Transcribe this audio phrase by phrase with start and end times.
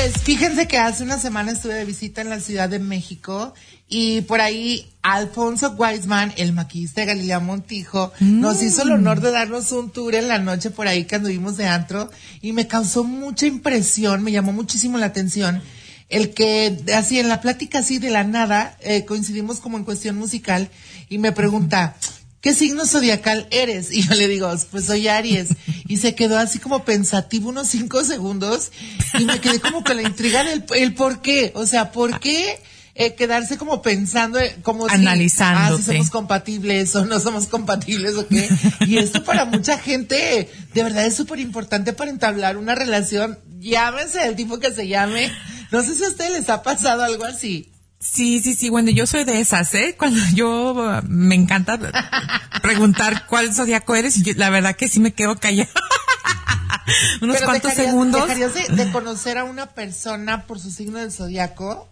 [0.00, 3.52] Pues fíjense que hace una semana estuve de visita en la Ciudad de México
[3.88, 9.32] y por ahí Alfonso Weisman, el maquillista de Galilea Montijo, nos hizo el honor de
[9.32, 13.02] darnos un tour en la noche por ahí que anduvimos de antro y me causó
[13.02, 15.60] mucha impresión, me llamó muchísimo la atención
[16.08, 20.14] el que así en la plática así de la nada eh, coincidimos como en cuestión
[20.14, 20.70] musical
[21.08, 21.96] y me pregunta,
[22.40, 23.92] ¿qué signo zodiacal eres?
[23.92, 25.48] Y yo le digo, pues soy Aries.
[25.86, 28.70] Y se quedó así como pensativo unos cinco segundos
[29.18, 31.52] y me quedé como con la intriga del el por qué.
[31.54, 32.60] O sea, ¿por qué?
[32.94, 35.76] Eh, quedarse como pensando, eh, como Analizando.
[35.76, 38.48] si, ah, si somos compatibles o no somos compatibles o qué.
[38.80, 43.38] Y esto para mucha gente, de verdad es súper importante para entablar una relación.
[43.60, 45.30] Llámese el tipo que se llame.
[45.70, 47.70] No sé si a ustedes les ha pasado algo así.
[48.00, 49.94] Sí, sí, sí, bueno, yo soy de esas, ¿eh?
[49.98, 51.78] Cuando yo me encanta
[52.62, 55.70] preguntar cuál zodiaco eres, y yo, la verdad que sí me quedo callada.
[57.20, 58.22] Unos Pero cuantos dejarías- segundos.
[58.28, 61.88] ¿Dejarías de, de conocer a una persona por su signo del zodiaco?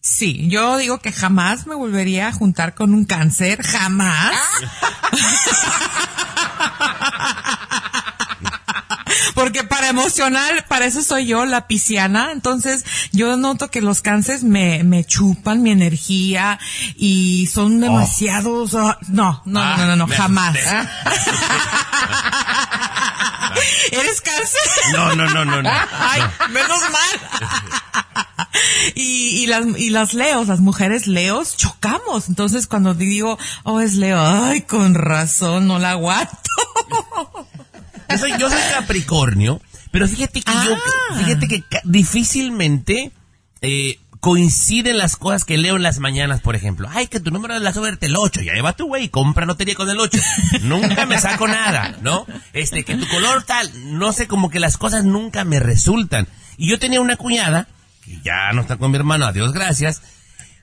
[0.00, 4.36] Sí, yo digo que jamás me volvería a juntar con un cáncer, jamás.
[9.34, 12.30] Porque para emocional, para eso soy yo, la pisciana.
[12.32, 16.58] Entonces, yo noto que los cánceres me, me chupan mi energía
[16.96, 18.74] y son demasiados.
[18.74, 20.56] ah, no, no, no, no, no, no, me jamás.
[23.92, 24.60] ¿Eres cáncer?
[24.92, 25.70] No, no, no, no, no.
[25.70, 27.46] Ay, menos mal.
[28.94, 32.28] Y, y las y las leos, las mujeres leos, chocamos.
[32.28, 36.32] Entonces cuando digo, oh, es leo, ay, con razón, no la aguanto.
[38.08, 40.74] Yo soy, yo soy Capricornio, pero fíjate que yo,
[41.10, 41.18] Ah.
[41.18, 43.12] fíjate que difícilmente
[43.60, 46.88] eh, coinciden las cosas que leo en las mañanas, por ejemplo.
[46.90, 49.76] Ay, que tu número de la suerte el 8, ya lleva tu güey, compra lotería
[49.76, 50.18] con el 8.
[50.62, 52.26] Nunca me saco nada, ¿no?
[52.52, 56.26] Este, que tu color tal, no sé, como que las cosas nunca me resultan.
[56.56, 57.68] Y yo tenía una cuñada,
[58.04, 60.02] que ya no está con mi hermano, adiós, gracias,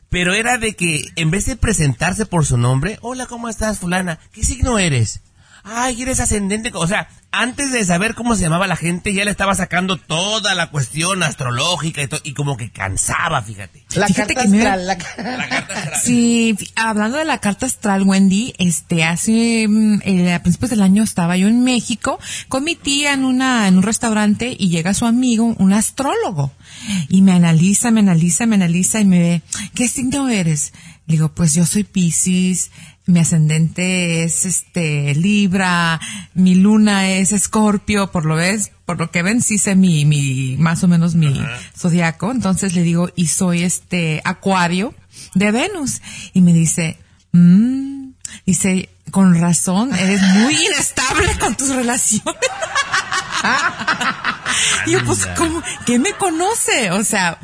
[0.10, 4.20] pero era de que en vez de presentarse por su nombre, hola, ¿cómo estás, fulana?
[4.34, 5.22] ¿Qué signo eres?
[5.64, 6.72] Ay, eres ascendente.
[6.74, 10.54] O sea, antes de saber cómo se llamaba la gente, ya le estaba sacando toda
[10.56, 13.84] la cuestión astrológica y, y como que cansaba, fíjate.
[13.96, 14.88] La Fíjate carta que me- astral.
[14.88, 14.98] La,
[15.38, 16.00] La carta astral.
[16.04, 21.02] Sí, hablando de la carta astral, Wendy, este, hace, mm, eh, a principios del año
[21.02, 22.20] estaba yo en México
[22.50, 26.52] con mi tía en una, en un restaurante y llega su amigo, un astrólogo,
[27.08, 29.42] y me analiza, me analiza, me analiza y me ve,
[29.74, 30.74] ¿qué signo eres?
[31.06, 32.72] Le digo, pues yo soy Piscis,
[33.06, 36.00] mi ascendente es este Libra,
[36.34, 40.56] mi luna es Escorpio, por lo ves, por lo que ven sí sé mi, mi,
[40.58, 41.42] más o menos mi
[41.78, 44.94] zodiaco, entonces le digo, y soy este Acuario
[45.36, 46.02] de Venus,
[46.34, 46.98] y me dice,
[47.34, 48.12] mmm,
[48.46, 52.36] dice, con razón, eres muy inestable con tus relaciones.
[54.86, 55.62] Y yo, pues, ¿cómo?
[55.86, 56.92] ¿Quién me conoce?
[56.92, 57.38] O sea,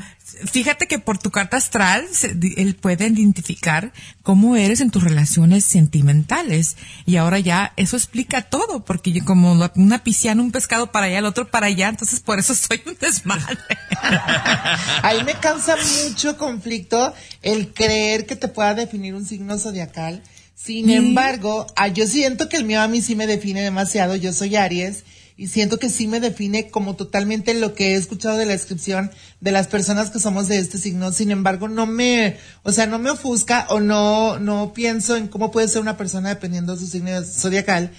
[0.46, 3.92] fíjate que por tu carta astral, se- él puede identificar
[4.24, 6.78] cómo eres en tus relaciones sentimentales.
[7.06, 11.20] Y ahora ya, eso explica todo, porque yo como una pisciana, un pescado para allá,
[11.20, 13.58] el otro para allá, entonces por eso soy un desmadre.
[15.04, 20.24] Ahí me causa mucho conflicto el creer que te pueda definir un signo zodiacal.
[20.56, 24.16] Sin embargo, ah, yo siento que el mío a mí sí me define demasiado.
[24.18, 25.06] Yo soy Aries
[25.38, 29.10] y siento que sí me define como totalmente lo que he escuchado de la descripción
[29.40, 31.12] de las personas que somos de este signo.
[31.12, 35.52] Sin embargo, no me, o sea, no me ofusca o no, no pienso en cómo
[35.52, 37.92] puede ser una persona dependiendo de su signo zodiacal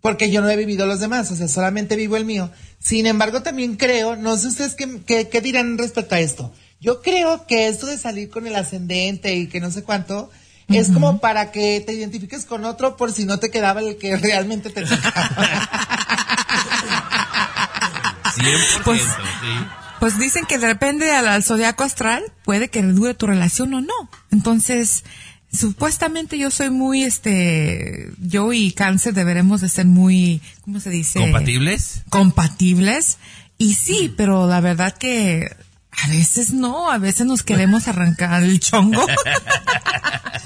[0.00, 2.50] porque yo no he vivido los demás, o sea, solamente vivo el mío.
[2.78, 6.52] Sin embargo, también creo, no sé ustedes qué, qué, qué dirán respecto a esto.
[6.80, 10.30] Yo creo que esto de salir con el ascendente y que no sé cuánto,
[10.68, 14.16] es como para que te identifiques con otro por si no te quedaba el que
[14.16, 15.28] realmente te tocaba.
[18.36, 19.06] 100%, Pues- sí.
[20.00, 24.10] Pues dicen que depende al, al zodiaco astral, puede que dure tu relación o no.
[24.30, 25.04] Entonces,
[25.52, 31.20] supuestamente yo soy muy, este, yo y cáncer deberemos de ser muy, ¿cómo se dice?
[31.20, 32.02] ¿Compatibles?
[32.10, 33.18] compatibles.
[33.58, 35.48] Y sí, pero la verdad que
[35.90, 39.04] a veces no, a veces nos queremos arrancar el chongo.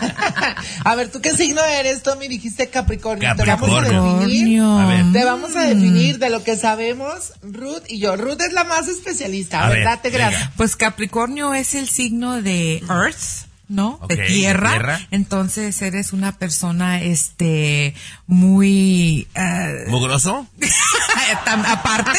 [0.84, 2.28] a ver, ¿tú qué signo eres, Tommy?
[2.28, 3.34] Dijiste Capricornio.
[3.36, 4.18] Te vamos a Capricornio.
[4.20, 4.62] definir.
[4.62, 5.12] A ver.
[5.12, 8.16] Te vamos a definir de lo que sabemos, Ruth y yo.
[8.16, 10.00] Ruth es la más especialista, A ver, ¿verdad?
[10.02, 10.30] Te venga.
[10.30, 10.52] grata.
[10.56, 14.00] Pues Capricornio es el signo de Earth, ¿no?
[14.08, 14.70] De de tierra.
[14.70, 15.00] tierra.
[15.10, 17.94] Entonces eres una persona, este,
[18.26, 20.46] muy, eh, ¿Mugroso?
[21.46, 22.18] aparte.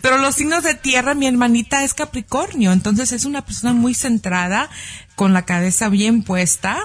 [0.00, 4.70] Pero los signos de tierra, mi hermanita es Capricornio, entonces es una persona muy centrada,
[5.16, 6.78] con la cabeza bien puesta.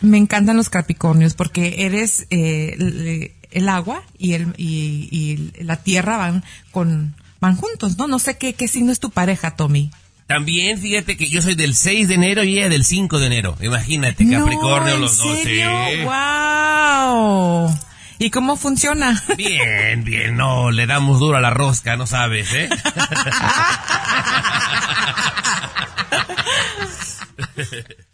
[0.00, 5.82] Me encantan los Capricornios porque eres eh, el, el agua y, el, y, y la
[5.82, 8.06] tierra van con, van juntos, ¿no?
[8.06, 9.90] No sé qué, qué signo es tu pareja, Tommy.
[10.28, 13.56] También fíjate que yo soy del 6 de enero y ella del 5 de enero.
[13.62, 15.38] Imagínate, Capricornio no, los dos.
[16.04, 17.74] ¡Wow!
[18.18, 19.24] ¿Y cómo funciona?
[19.38, 22.68] Bien, bien, no, le damos duro a la rosca, no sabes, ¿eh?
[27.58, 28.07] フフフ。